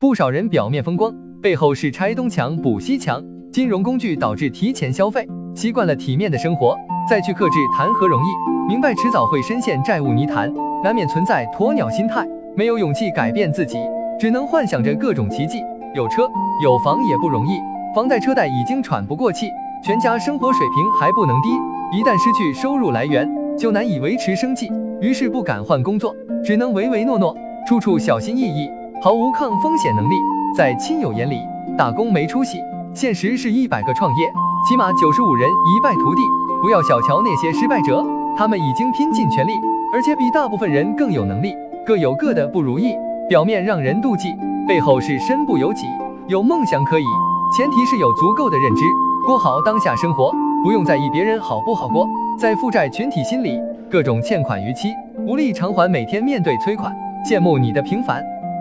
[0.00, 1.12] 不少人表面风光，
[1.42, 3.20] 背后是拆东墙补西墙。
[3.50, 6.76] 金融工具导致提前消费，习惯了体面的生活，
[7.10, 8.28] 再去克制谈何容易？
[8.68, 12.24] 明白迟早会深陷债务泥潭，难免存在鸵鸟心态，
[12.56, 13.76] 没有勇气改变自己，
[14.20, 15.58] 只能幻想着各种奇迹。
[15.96, 16.28] 有车
[16.62, 17.58] 有房也不容易，
[17.92, 19.50] 房贷车贷已经喘不过气，
[19.84, 21.48] 全家生活水平还不能低，
[21.98, 23.28] 一旦失去收入来源，
[23.58, 24.70] 就难以维持生计，
[25.00, 27.36] 于是不敢换工作，只能唯唯诺诺，
[27.66, 28.77] 处处小心翼翼。
[29.00, 30.16] 毫无抗风险能力，
[30.56, 31.38] 在亲友眼里
[31.76, 32.58] 打工没出息，
[32.94, 34.32] 现实是一百个创业，
[34.68, 36.20] 起码九十五人一败涂地。
[36.60, 38.04] 不要小瞧那些失败者，
[38.36, 39.52] 他们已经拼尽全力，
[39.92, 41.54] 而且比大部分人更有能力。
[41.86, 42.92] 各有各的不如意，
[43.28, 44.34] 表面让人妒忌，
[44.66, 45.86] 背后是身不由己。
[46.26, 47.04] 有梦想可以，
[47.56, 48.84] 前提是有足够的认知，
[49.28, 50.32] 过好当下生活，
[50.64, 52.08] 不用在意别人好不好过。
[52.36, 54.88] 在负债群体心里，各种欠款逾期，
[55.24, 56.92] 无力偿还，每天面对催款，
[57.24, 58.24] 羡慕你的平凡。